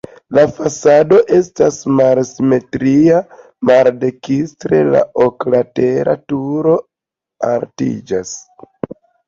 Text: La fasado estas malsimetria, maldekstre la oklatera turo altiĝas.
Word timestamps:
La 0.35 0.43
fasado 0.59 1.17
estas 1.39 1.77
malsimetria, 1.99 3.19
maldekstre 3.71 4.81
la 4.97 5.05
oklatera 5.29 6.19
turo 6.35 6.77
altiĝas. 7.55 8.37